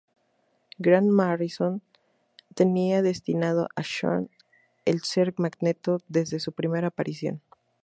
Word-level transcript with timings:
Grant 0.79 1.11
Morrison 1.11 1.83
tenía 2.55 3.03
destinado 3.03 3.67
a 3.75 3.83
Xorn 3.83 4.31
el 4.85 5.03
ser 5.03 5.35
Magneto 5.37 5.99
desde 6.07 6.39
su 6.39 6.53
primera 6.53 6.87
aparición. 6.87 7.43